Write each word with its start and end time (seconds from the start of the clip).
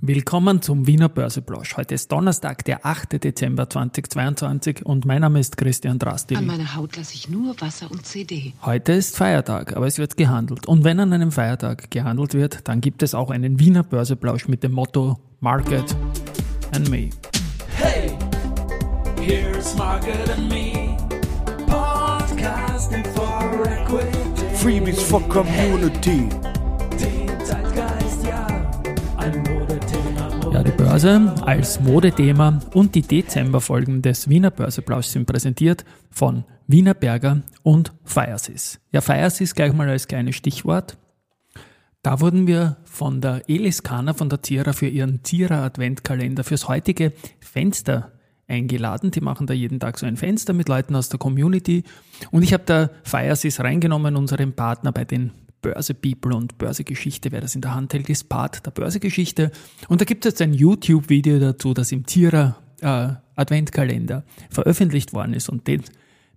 Willkommen 0.00 0.62
zum 0.62 0.86
Wiener 0.86 1.08
Börseplausch. 1.08 1.76
Heute 1.76 1.96
ist 1.96 2.12
Donnerstag, 2.12 2.64
der 2.64 2.86
8. 2.86 3.24
Dezember 3.24 3.68
2022 3.68 4.86
und 4.86 5.04
mein 5.04 5.22
Name 5.22 5.40
ist 5.40 5.56
Christian 5.56 5.98
Drastil. 5.98 6.36
An 6.36 6.46
meiner 6.46 6.76
Haut 6.76 6.96
lasse 6.96 7.14
ich 7.14 7.28
nur 7.28 7.60
Wasser 7.60 7.90
und 7.90 8.06
CD. 8.06 8.52
Heute 8.62 8.92
ist 8.92 9.16
Feiertag, 9.16 9.76
aber 9.76 9.88
es 9.88 9.98
wird 9.98 10.16
gehandelt. 10.16 10.66
Und 10.66 10.84
wenn 10.84 11.00
an 11.00 11.12
einem 11.12 11.32
Feiertag 11.32 11.90
gehandelt 11.90 12.34
wird, 12.34 12.68
dann 12.68 12.80
gibt 12.80 13.02
es 13.02 13.12
auch 13.12 13.30
einen 13.30 13.58
Wiener 13.58 13.82
Börseplausch 13.82 14.46
mit 14.46 14.62
dem 14.62 14.70
Motto 14.70 15.18
Market 15.40 15.96
and 16.72 16.88
Me. 16.88 17.10
Hey, 17.74 18.16
here's 19.20 19.76
Market 19.76 20.30
and 20.30 20.48
Me. 20.48 20.96
Podcasting 21.66 23.04
for 23.16 23.66
Equity. 23.66 24.54
Freebies 24.54 25.02
for 25.02 25.20
Community. 25.28 26.28
Den 27.00 27.44
Zeitgeist, 27.44 28.24
ja. 28.24 28.46
Ein. 29.16 29.57
Ja, 30.52 30.62
die 30.62 30.70
Börse 30.70 31.34
als 31.42 31.80
Modethema 31.80 32.60
und 32.72 32.94
die 32.94 33.02
Dezemberfolgen 33.02 34.02
des 34.02 34.28
Wiener 34.28 34.50
Börseplauschs 34.50 35.12
sind 35.12 35.26
präsentiert 35.26 35.84
von 36.10 36.44
Wiener 36.66 36.94
Berger 36.94 37.42
und 37.62 37.92
Firesys. 38.04 38.80
Ja, 38.90 39.00
Firesys 39.00 39.54
gleich 39.54 39.72
mal 39.72 39.88
als 39.88 40.08
kleines 40.08 40.36
Stichwort. 40.36 40.96
Da 42.02 42.20
wurden 42.20 42.46
wir 42.46 42.78
von 42.84 43.20
der 43.20 43.42
Elis 43.48 43.82
Kana 43.82 44.14
von 44.14 44.30
der 44.30 44.42
Zierer 44.42 44.72
für 44.72 44.88
ihren 44.88 45.22
Zierer 45.22 45.62
Adventkalender 45.62 46.44
fürs 46.44 46.68
heutige 46.68 47.12
Fenster 47.40 48.12
eingeladen. 48.46 49.10
Die 49.10 49.20
machen 49.20 49.46
da 49.46 49.54
jeden 49.54 49.80
Tag 49.80 49.98
so 49.98 50.06
ein 50.06 50.16
Fenster 50.16 50.54
mit 50.54 50.68
Leuten 50.68 50.96
aus 50.96 51.10
der 51.10 51.18
Community. 51.18 51.84
Und 52.30 52.42
ich 52.42 52.54
habe 52.54 52.64
da 52.64 52.90
Firesys 53.02 53.60
reingenommen, 53.60 54.16
unseren 54.16 54.54
Partner 54.54 54.92
bei 54.92 55.04
den 55.04 55.32
Börse 55.62 55.94
People 55.94 56.34
und 56.34 56.58
Börsegeschichte. 56.58 57.32
Wer 57.32 57.40
das 57.40 57.54
in 57.54 57.60
der 57.60 57.74
Hand 57.74 57.94
hält, 57.94 58.08
ist 58.08 58.28
Part 58.28 58.64
der 58.64 58.70
Börsegeschichte. 58.70 59.50
Und 59.88 60.00
da 60.00 60.04
gibt 60.04 60.24
es 60.24 60.32
jetzt 60.32 60.42
ein 60.42 60.54
YouTube-Video 60.54 61.38
dazu, 61.38 61.74
das 61.74 61.92
im 61.92 62.06
Zierer 62.06 62.56
äh, 62.80 63.10
Adventkalender 63.36 64.24
veröffentlicht 64.50 65.12
worden 65.12 65.34
ist. 65.34 65.48
Und 65.48 65.66
den 65.66 65.82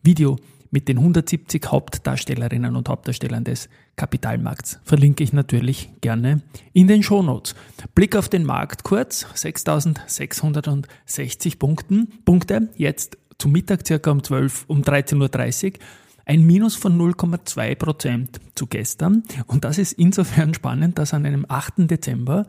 Video 0.04 0.38
mit 0.72 0.88
den 0.88 0.98
170 0.98 1.68
Hauptdarstellerinnen 1.68 2.76
und 2.76 2.90
Hauptdarstellern 2.90 3.44
des 3.44 3.70
Kapitalmarkts 3.98 4.80
verlinke 4.84 5.24
ich 5.24 5.34
natürlich 5.34 5.90
gerne 6.00 6.42
in 6.74 6.88
den 6.88 7.04
Shownotes. 7.04 7.56
Blick 7.94 8.16
auf 8.16 8.30
den 8.30 8.46
Markt 8.46 8.84
kurz, 8.84 9.28
6660 9.36 11.60
Punkten, 11.60 12.08
Punkte, 12.26 12.70
jetzt 12.78 13.18
zum 13.38 13.52
Mittag 13.52 13.86
circa 13.86 14.12
um 14.12 14.24
12, 14.24 14.66
um 14.68 14.82
13.30 14.82 15.74
Uhr. 15.74 15.80
Ein 16.26 16.44
Minus 16.46 16.76
von 16.76 16.98
0,2 16.98 17.76
Prozent 17.76 18.40
zu 18.56 18.68
gestern. 18.68 19.24
Und 19.48 19.66
das 19.66 19.78
ist 19.78 19.94
insofern 19.94 20.54
spannend, 20.54 20.98
dass 20.98 21.14
an 21.14 21.26
einem 21.26 21.46
8. 21.48 21.90
Dezember 21.90 22.46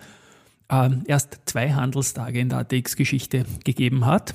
äh, 0.69 0.91
erst 1.07 1.41
zwei 1.47 1.73
Handelstage 1.73 2.41
in 2.41 2.49
der 2.49 2.59
ATX-Geschichte 2.59 3.45
gegeben 3.65 4.07
hat 4.07 4.35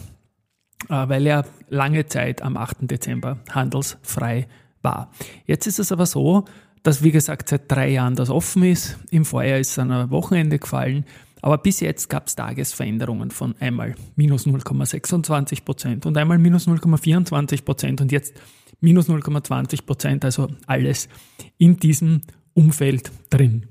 äh, 0.90 1.10
weil 1.10 1.26
er 1.26 1.46
lange 1.70 2.06
Zeit 2.06 2.42
am 2.42 2.58
8. 2.58 2.78
Dezember 2.82 3.40
handelsfrei 3.50 4.48
war. 4.82 5.12
Jetzt 5.46 5.68
ist 5.68 5.80
es 5.80 5.92
aber 5.92 6.06
so, 6.06 6.46
dass 6.84 7.04
wie 7.04 7.12
gesagt 7.12 7.50
seit 7.50 7.70
drei 7.72 7.90
Jahren 7.90 8.16
das 8.16 8.30
offen 8.30 8.64
ist. 8.64 8.98
Im 9.10 9.26
Vorjahr 9.26 9.60
ist 9.60 9.72
es 9.72 9.80
an 9.80 9.92
einem 9.92 10.12
Wochenende 10.12 10.60
gefallen. 10.60 11.06
Aber 11.42 11.58
bis 11.58 11.82
jetzt 11.82 12.10
gab 12.10 12.28
es 12.28 12.36
Tagesveränderungen 12.36 13.32
von 13.32 13.56
einmal 13.60 13.96
minus 14.16 14.48
0,26 14.48 15.64
Prozent 15.64 16.06
und 16.06 16.18
einmal 16.18 16.40
minus 16.40 16.68
0,24 16.68 17.64
Prozent 17.64 18.02
und 18.02 18.12
jetzt 18.12 18.34
minus 18.80 19.10
0,20 19.10 19.86
Prozent, 19.86 20.26
also 20.26 20.48
alles 20.66 21.10
in 21.58 21.78
diesem 21.78 22.22
Umfeld 22.54 23.12
drin. 23.30 23.68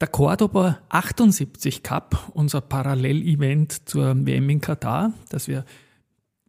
Der 0.00 0.08
Cordoba 0.08 0.78
78 0.88 1.82
Cup, 1.82 2.30
unser 2.32 2.62
Parallelevent 2.62 3.88
zur 3.88 4.14
WM 4.26 4.48
in 4.48 4.60
Katar, 4.60 5.12
das 5.28 5.46
wir 5.46 5.64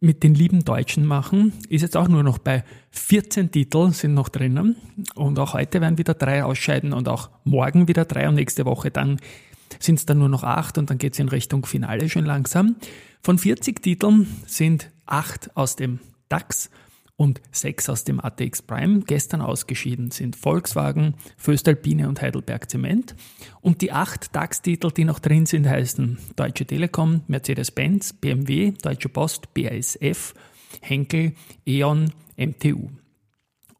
mit 0.00 0.22
den 0.22 0.34
lieben 0.34 0.64
Deutschen 0.64 1.06
machen, 1.06 1.52
ist 1.68 1.82
jetzt 1.82 1.96
auch 1.96 2.08
nur 2.08 2.22
noch 2.22 2.38
bei 2.38 2.64
14 2.90 3.52
Titeln 3.52 3.92
sind 3.92 4.14
noch 4.14 4.28
drinnen 4.30 4.76
und 5.14 5.38
auch 5.38 5.54
heute 5.54 5.80
werden 5.80 5.98
wieder 5.98 6.14
drei 6.14 6.44
ausscheiden 6.44 6.92
und 6.92 7.08
auch 7.08 7.30
morgen 7.44 7.88
wieder 7.88 8.04
drei 8.04 8.28
und 8.28 8.34
nächste 8.34 8.64
Woche 8.64 8.90
dann 8.90 9.18
sind 9.78 9.98
es 9.98 10.06
dann 10.06 10.18
nur 10.18 10.28
noch 10.28 10.42
acht 10.42 10.76
und 10.78 10.90
dann 10.90 10.98
geht 10.98 11.12
es 11.12 11.18
in 11.18 11.28
Richtung 11.28 11.64
Finale 11.66 12.08
schon 12.08 12.24
langsam. 12.24 12.76
Von 13.22 13.38
40 13.38 13.82
Titeln 13.82 14.26
sind 14.46 14.90
acht 15.06 15.56
aus 15.56 15.76
dem 15.76 16.00
DAX 16.28 16.70
und 17.16 17.40
sechs 17.52 17.88
aus 17.88 18.04
dem 18.04 18.20
ATX 18.20 18.62
Prime. 18.62 19.00
Gestern 19.00 19.40
ausgeschieden 19.40 20.10
sind 20.10 20.36
Volkswagen, 20.36 21.14
Föstalpine 21.36 22.08
und 22.08 22.20
Heidelberg 22.20 22.70
Zement. 22.70 23.14
Und 23.60 23.80
die 23.80 23.92
acht 23.92 24.34
DAX-Titel, 24.34 24.90
die 24.90 25.04
noch 25.04 25.18
drin 25.18 25.46
sind, 25.46 25.68
heißen 25.68 26.18
Deutsche 26.36 26.66
Telekom, 26.66 27.22
Mercedes-Benz, 27.28 28.14
BMW, 28.14 28.72
Deutsche 28.82 29.08
Post, 29.08 29.54
BASF, 29.54 30.34
Henkel, 30.80 31.34
E.ON, 31.66 32.12
MTU. 32.36 32.88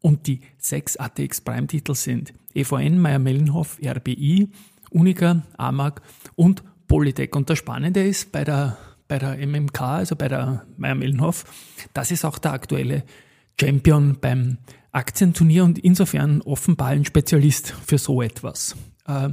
Und 0.01 0.27
die 0.27 0.41
sechs 0.57 0.97
ATX 0.97 1.41
Prime-Titel 1.41 1.95
sind 1.95 2.33
EVN, 2.53 2.99
Meyer-Mellenhof, 2.99 3.79
RBI, 3.83 4.49
Unica, 4.91 5.43
AMAG 5.57 6.01
und 6.35 6.63
Polytech. 6.87 7.33
Und 7.35 7.49
das 7.49 7.57
Spannende 7.57 8.03
ist 8.03 8.31
bei 8.31 8.43
der, 8.43 8.77
bei 9.13 9.19
der 9.19 9.37
MMK, 9.37 9.79
also 9.79 10.15
bei 10.15 10.27
der 10.27 10.65
Meyer-Mellenhof, 10.75 11.45
das 11.93 12.09
ist 12.09 12.25
auch 12.25 12.39
der 12.39 12.51
aktuelle 12.51 13.03
Champion 13.61 14.17
beim 14.19 14.57
Aktienturnier 14.91 15.65
und 15.65 15.77
insofern 15.77 16.41
offenbar 16.41 16.87
ein 16.87 17.05
Spezialist 17.05 17.75
für 17.85 17.99
so 17.99 18.23
etwas. 18.23 18.75
Äh, 19.07 19.29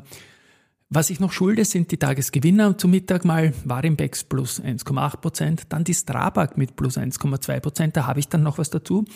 was 0.91 1.09
ich 1.09 1.19
noch 1.19 1.33
schulde, 1.33 1.65
sind 1.65 1.91
die 1.93 1.97
Tagesgewinner 1.97 2.77
zum 2.77 2.91
Mittag 2.91 3.25
mal 3.25 3.55
Warimbex 3.65 4.25
plus 4.25 4.61
1,8 4.61 5.17
Prozent, 5.17 5.63
dann 5.71 5.85
die 5.85 5.95
Strabag 5.95 6.59
mit 6.59 6.77
plus 6.77 6.99
1,2 6.99 7.61
Prozent, 7.61 7.97
da 7.97 8.07
habe 8.07 8.21
ich 8.21 8.29
dann 8.29 8.43
noch 8.43 8.59
was 8.59 8.69
dazu. 8.69 9.07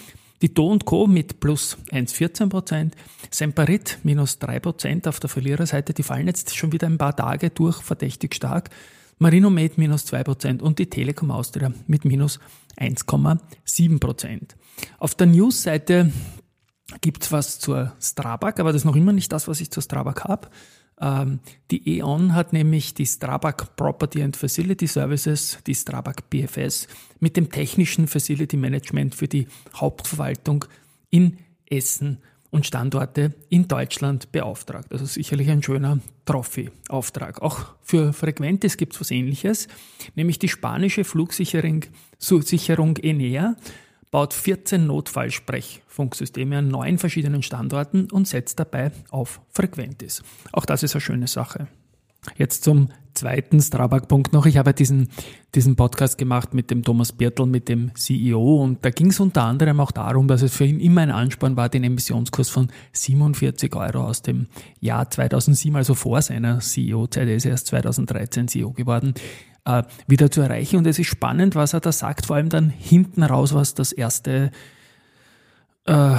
Die 0.40 0.54
Do 0.54 0.78
Co. 0.78 1.06
mit 1.06 1.40
plus 1.40 1.76
1,14 1.90 2.48
Prozent, 2.48 2.96
Semperit 3.30 3.98
minus 4.02 4.38
3 4.38 4.60
Prozent 4.60 5.08
auf 5.08 5.20
der 5.20 5.28
Verliererseite, 5.28 5.92
die 5.92 6.02
fallen 6.02 6.26
jetzt 6.26 6.56
schon 6.56 6.72
wieder 6.72 6.86
ein 6.86 6.96
paar 6.96 7.14
Tage 7.14 7.50
durch, 7.50 7.82
verdächtig 7.82 8.34
stark. 8.34 8.70
Marinomed 9.18 9.78
minus 9.78 10.06
2 10.06 10.24
Prozent 10.24 10.62
und 10.62 10.78
die 10.78 10.90
Telekom 10.90 11.30
Austria 11.30 11.72
mit 11.86 12.04
minus 12.04 12.38
1,7 12.78 14.00
Prozent. 14.00 14.56
Auf 14.98 15.14
der 15.14 15.26
News-Seite 15.28 16.12
gibt 17.00 17.24
es 17.24 17.32
was 17.32 17.58
zur 17.58 17.92
Strabag, 18.00 18.60
aber 18.60 18.72
das 18.72 18.82
ist 18.82 18.86
noch 18.86 18.96
immer 18.96 19.12
nicht 19.12 19.32
das, 19.32 19.48
was 19.48 19.60
ich 19.60 19.70
zur 19.70 19.82
Strabag 19.82 20.24
habe. 20.24 20.48
Ähm, 21.00 21.40
die 21.70 21.98
E.ON 21.98 22.34
hat 22.34 22.52
nämlich 22.52 22.94
die 22.94 23.06
Strabag 23.06 23.76
Property 23.76 24.22
and 24.22 24.36
Facility 24.36 24.86
Services, 24.86 25.58
die 25.66 25.74
Strabag 25.74 26.30
BFS, 26.30 26.88
mit 27.20 27.36
dem 27.36 27.50
technischen 27.50 28.06
Facility 28.06 28.56
Management 28.56 29.14
für 29.14 29.28
die 29.28 29.48
Hauptverwaltung 29.74 30.66
in 31.10 31.38
Essen 31.66 32.18
und 32.54 32.64
Standorte 32.64 33.34
in 33.48 33.66
Deutschland 33.66 34.30
beauftragt. 34.30 34.92
Also 34.92 35.06
sicherlich 35.06 35.50
ein 35.50 35.60
schöner 35.60 35.98
Trophy-Auftrag. 36.24 37.42
Auch 37.42 37.74
für 37.82 38.12
Frequentis 38.12 38.76
gibt 38.76 38.94
es 38.94 39.00
was 39.00 39.10
ähnliches, 39.10 39.66
nämlich 40.14 40.38
die 40.38 40.48
spanische 40.48 41.02
Flugsicherung 41.02 41.84
Sicherung 42.20 42.96
Enea 42.98 43.56
baut 44.12 44.32
14 44.32 44.86
Notfallsprechfunksysteme 44.86 46.58
an 46.58 46.68
neun 46.68 46.98
verschiedenen 46.98 47.42
Standorten 47.42 48.08
und 48.12 48.28
setzt 48.28 48.60
dabei 48.60 48.92
auf 49.10 49.40
Frequentis. 49.50 50.22
Auch 50.52 50.64
das 50.64 50.84
ist 50.84 50.94
eine 50.94 51.00
schöne 51.00 51.26
Sache. 51.26 51.66
Jetzt 52.36 52.62
zum 52.62 52.88
zweiten 53.14 53.60
Strabag-Punkt 53.60 54.32
noch. 54.32 54.46
Ich 54.46 54.56
habe 54.56 54.74
diesen, 54.74 55.08
diesen 55.54 55.76
Podcast 55.76 56.18
gemacht 56.18 56.54
mit 56.54 56.70
dem 56.70 56.82
Thomas 56.82 57.12
Birtel, 57.12 57.46
mit 57.46 57.68
dem 57.68 57.94
CEO 57.94 58.62
und 58.62 58.84
da 58.84 58.90
ging 58.90 59.08
es 59.08 59.20
unter 59.20 59.44
anderem 59.44 59.80
auch 59.80 59.92
darum, 59.92 60.28
dass 60.28 60.42
es 60.42 60.54
für 60.54 60.64
ihn 60.64 60.80
immer 60.80 61.02
ein 61.02 61.10
Ansporn 61.10 61.56
war, 61.56 61.68
den 61.68 61.84
Emissionskurs 61.84 62.50
von 62.50 62.68
47 62.92 63.74
Euro 63.74 64.04
aus 64.04 64.22
dem 64.22 64.46
Jahr 64.80 65.10
2007, 65.10 65.76
also 65.76 65.94
vor 65.94 66.20
seiner 66.22 66.60
CEO-Zeit, 66.60 67.28
er 67.28 67.36
ist 67.36 67.46
erst 67.46 67.68
2013 67.68 68.48
CEO 68.48 68.72
geworden, 68.72 69.14
äh, 69.64 69.82
wieder 70.06 70.30
zu 70.30 70.40
erreichen. 70.40 70.76
Und 70.76 70.86
es 70.86 70.98
ist 70.98 71.08
spannend, 71.08 71.54
was 71.54 71.72
er 71.72 71.80
da 71.80 71.92
sagt, 71.92 72.26
vor 72.26 72.36
allem 72.36 72.48
dann 72.48 72.70
hinten 72.70 73.22
raus, 73.22 73.54
was 73.54 73.74
das 73.74 73.92
erste, 73.92 74.50
äh, 75.86 76.16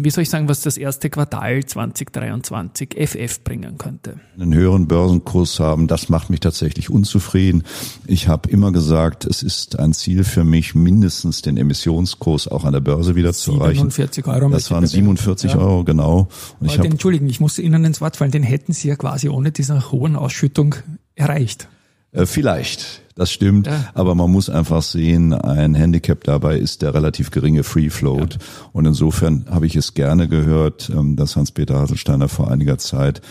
wie 0.00 0.08
soll 0.10 0.22
ich 0.22 0.30
sagen, 0.30 0.48
was 0.48 0.62
das 0.62 0.78
erste 0.78 1.10
Quartal 1.10 1.64
2023 1.64 2.94
FF 2.96 3.44
bringen 3.44 3.76
könnte. 3.76 4.20
Einen 4.38 4.54
höheren 4.54 4.88
Börsenkurs 4.88 5.60
haben, 5.60 5.86
das 5.86 6.08
macht 6.08 6.30
mich 6.30 6.40
tatsächlich 6.40 6.88
unzufrieden. 6.88 7.64
Ich 8.06 8.28
habe 8.28 8.48
immer 8.48 8.72
gesagt, 8.72 9.26
es 9.26 9.42
ist 9.42 9.78
ein 9.78 9.92
Ziel 9.92 10.24
für 10.24 10.44
mich, 10.44 10.74
mindestens 10.74 11.42
den 11.42 11.58
Emissionskurs 11.58 12.48
auch 12.48 12.64
an 12.64 12.72
der 12.72 12.80
Börse 12.80 13.14
wieder 13.14 13.34
zu 13.34 13.52
erreichen. 13.52 13.90
47 13.90 14.26
Euro. 14.26 14.48
Das 14.48 14.70
waren 14.70 14.86
47 14.86 15.52
ja. 15.52 15.58
Euro, 15.58 15.84
genau. 15.84 16.28
Und 16.60 16.66
ich 16.66 16.76
den, 16.78 16.92
Entschuldigen, 16.92 17.28
ich 17.28 17.40
musste 17.40 17.60
Ihnen 17.60 17.84
ins 17.84 18.00
Wort 18.00 18.16
fallen, 18.16 18.30
den 18.30 18.42
hätten 18.42 18.72
Sie 18.72 18.88
ja 18.88 18.96
quasi 18.96 19.28
ohne 19.28 19.52
diese 19.52 19.92
hohen 19.92 20.16
Ausschüttung 20.16 20.74
erreicht. 21.14 21.68
Äh, 22.12 22.26
vielleicht, 22.26 23.02
das 23.14 23.32
stimmt, 23.32 23.66
ja. 23.66 23.90
aber 23.94 24.14
man 24.14 24.30
muss 24.30 24.50
einfach 24.50 24.82
sehen, 24.82 25.32
ein 25.32 25.74
Handicap 25.74 26.24
dabei 26.24 26.58
ist 26.58 26.82
der 26.82 26.94
relativ 26.94 27.30
geringe 27.30 27.64
Free 27.64 27.90
Float. 27.90 28.34
Ja. 28.34 28.38
Und 28.72 28.86
insofern 28.86 29.46
habe 29.50 29.66
ich 29.66 29.76
es 29.76 29.94
gerne 29.94 30.28
gehört, 30.28 30.90
ähm, 30.90 31.16
dass 31.16 31.36
Hans-Peter 31.36 31.78
Haselsteiner 31.78 32.28
vor 32.28 32.50
einiger 32.50 32.78
Zeit 32.78 33.22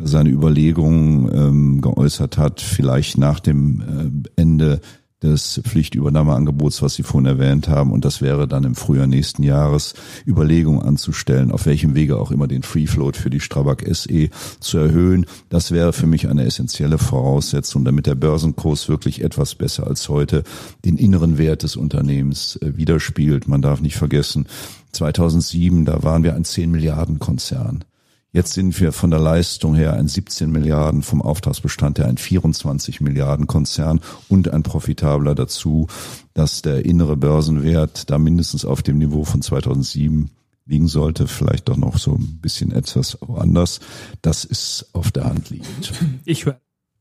seine 0.00 0.28
Überlegungen 0.28 1.28
ähm, 1.34 1.80
geäußert 1.80 2.38
hat, 2.38 2.60
vielleicht 2.60 3.18
nach 3.18 3.40
dem 3.40 4.24
äh, 4.36 4.40
Ende 4.40 4.80
des 5.22 5.60
Pflichtübernahmeangebots, 5.64 6.80
was 6.82 6.94
Sie 6.94 7.02
vorhin 7.02 7.26
erwähnt 7.26 7.68
haben. 7.68 7.90
Und 7.90 8.04
das 8.04 8.22
wäre 8.22 8.46
dann 8.46 8.64
im 8.64 8.74
Frühjahr 8.74 9.06
nächsten 9.06 9.42
Jahres 9.42 9.94
Überlegungen 10.26 10.82
anzustellen, 10.82 11.50
auf 11.50 11.66
welchem 11.66 11.94
Wege 11.94 12.18
auch 12.18 12.30
immer 12.30 12.46
den 12.46 12.62
Free 12.62 12.86
Float 12.86 13.16
für 13.16 13.30
die 13.30 13.40
Strabag 13.40 13.84
SE 13.90 14.30
zu 14.60 14.78
erhöhen. 14.78 15.26
Das 15.48 15.72
wäre 15.72 15.92
für 15.92 16.06
mich 16.06 16.28
eine 16.28 16.44
essentielle 16.44 16.98
Voraussetzung, 16.98 17.84
damit 17.84 18.06
der 18.06 18.14
Börsenkurs 18.14 18.88
wirklich 18.88 19.22
etwas 19.22 19.54
besser 19.54 19.86
als 19.86 20.08
heute 20.08 20.44
den 20.84 20.96
inneren 20.96 21.36
Wert 21.38 21.64
des 21.64 21.76
Unternehmens 21.76 22.56
äh, 22.56 22.76
widerspiegelt. 22.76 23.48
Man 23.48 23.62
darf 23.62 23.80
nicht 23.80 23.96
vergessen, 23.96 24.46
2007, 24.92 25.84
da 25.84 26.02
waren 26.02 26.22
wir 26.22 26.34
ein 26.34 26.44
10 26.44 26.70
Milliarden 26.70 27.18
Konzern. 27.18 27.84
Jetzt 28.30 28.52
sind 28.52 28.78
wir 28.78 28.92
von 28.92 29.10
der 29.10 29.20
Leistung 29.20 29.74
her 29.74 29.94
ein 29.94 30.06
17 30.06 30.50
Milliarden, 30.50 31.02
vom 31.02 31.22
Auftragsbestand 31.22 31.98
her 31.98 32.06
ein 32.06 32.18
24 32.18 33.00
Milliarden 33.00 33.46
Konzern 33.46 34.00
und 34.28 34.52
ein 34.52 34.62
profitabler 34.62 35.34
dazu, 35.34 35.86
dass 36.34 36.60
der 36.60 36.84
innere 36.84 37.16
Börsenwert 37.16 38.10
da 38.10 38.18
mindestens 38.18 38.66
auf 38.66 38.82
dem 38.82 38.98
Niveau 38.98 39.24
von 39.24 39.40
2007 39.40 40.30
liegen 40.66 40.88
sollte, 40.88 41.26
vielleicht 41.26 41.70
doch 41.70 41.78
noch 41.78 41.96
so 41.96 42.16
ein 42.16 42.40
bisschen 42.42 42.72
etwas 42.72 43.16
anders. 43.22 43.80
Das 44.20 44.44
ist 44.44 44.90
auf 44.92 45.10
der 45.10 45.24
Hand 45.24 45.48
liegend. 45.48 45.92
Ich 46.26 46.44
höre 46.44 46.60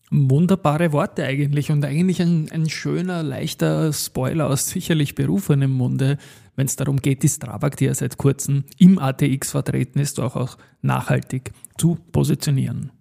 wunderbare 0.09 0.94
Worte 0.94 1.25
eigentlich 1.25 1.69
und 1.69 1.83
eigentlich 1.83 2.21
ein, 2.21 2.50
ein 2.51 2.69
schöner, 2.69 3.24
leichter 3.24 3.91
Spoiler 3.91 4.50
aus 4.50 4.69
sicherlich 4.69 5.15
berufenem 5.15 5.71
Munde 5.71 6.18
wenn 6.57 6.65
es 6.65 6.75
darum 6.75 6.98
geht, 6.98 7.24
die 7.24 7.30
Strabag, 7.30 7.77
die 7.77 7.86
ja 7.86 7.94
seit 7.94 8.18
kurzem 8.18 8.65
im 8.77 9.00
ATX 9.00 9.51
vertreten 9.51 10.00
ist, 10.00 10.19
auch, 10.19 10.36
auch 10.36 10.57
nachhaltig 10.81 11.51
zu 11.77 11.98
positionieren. 12.12 12.92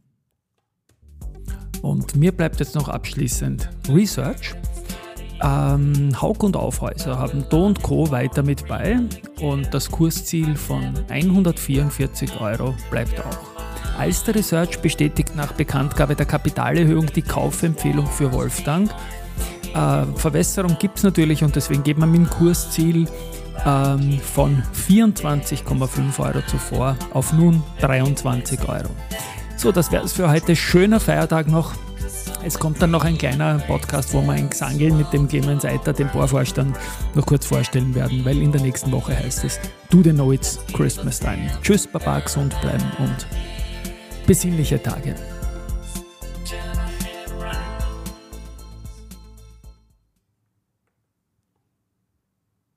Und 1.82 2.14
mir 2.16 2.32
bleibt 2.32 2.60
jetzt 2.60 2.74
noch 2.74 2.88
abschließend 2.88 3.68
Research. 3.88 4.54
Ähm, 5.42 6.10
Haug 6.20 6.44
und 6.44 6.56
Aufhäuser 6.56 7.18
haben 7.18 7.44
Do 7.50 7.72
Co. 7.82 8.10
weiter 8.10 8.42
mit 8.42 8.66
bei 8.68 8.98
und 9.40 9.72
das 9.72 9.90
Kursziel 9.90 10.54
von 10.56 10.94
144 11.08 12.40
Euro 12.40 12.74
bleibt 12.90 13.20
auch. 13.20 13.56
Alster 13.98 14.34
Research 14.34 14.80
bestätigt 14.80 15.34
nach 15.34 15.52
Bekanntgabe 15.52 16.14
der 16.14 16.26
Kapitalerhöhung 16.26 17.06
die 17.06 17.22
Kaufempfehlung 17.22 18.06
für 18.06 18.32
Wolfgang. 18.32 18.90
Äh, 19.74 20.04
Verwässerung 20.16 20.76
gibt 20.78 20.98
es 20.98 21.04
natürlich 21.04 21.44
und 21.44 21.54
deswegen 21.56 21.82
geht 21.82 21.98
man 21.98 22.10
mit 22.10 22.20
dem 22.20 22.30
Kursziel 22.30 23.06
ähm, 23.64 24.18
von 24.20 24.62
24,5 24.88 26.18
Euro 26.18 26.42
zuvor 26.46 26.96
auf 27.12 27.32
nun 27.32 27.62
23 27.80 28.68
Euro. 28.68 28.90
So, 29.56 29.72
das 29.72 29.90
wäre 29.90 30.04
es 30.04 30.12
für 30.12 30.30
heute. 30.30 30.54
Schöner 30.54 31.00
Feiertag 31.00 31.48
noch. 31.48 31.72
Es 32.44 32.58
kommt 32.58 32.80
dann 32.80 32.92
noch 32.92 33.04
ein 33.04 33.18
kleiner 33.18 33.58
Podcast, 33.58 34.14
wo 34.14 34.22
wir 34.22 34.32
ein 34.32 34.50
Gesangel 34.50 34.92
mit 34.92 35.12
dem 35.12 35.26
Clemens 35.26 35.64
Eiter, 35.64 35.92
dem 35.92 36.08
Bohrvorstand, 36.08 36.76
noch 37.14 37.26
kurz 37.26 37.46
vorstellen 37.46 37.94
werden, 37.94 38.24
weil 38.24 38.40
in 38.40 38.52
der 38.52 38.60
nächsten 38.60 38.92
Woche 38.92 39.16
heißt 39.16 39.44
es 39.44 39.58
Do 39.90 40.02
the 40.02 40.12
know 40.12 40.32
it's 40.32 40.58
Christmas 40.72 41.18
time. 41.18 41.50
Tschüss, 41.62 41.86
Baba, 41.86 42.20
gesund 42.20 42.54
bleiben 42.60 42.84
und 42.98 43.26
besinnliche 44.26 44.80
Tage. 44.80 45.14